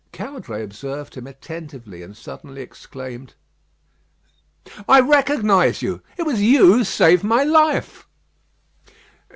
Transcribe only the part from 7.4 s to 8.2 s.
life."